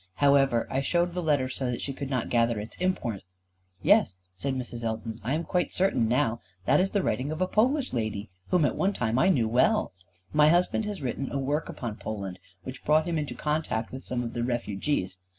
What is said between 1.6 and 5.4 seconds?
that she could not gather its import. "Yes," said Mrs. Elton, "I